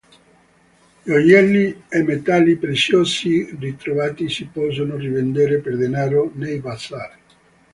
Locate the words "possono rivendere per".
4.45-5.77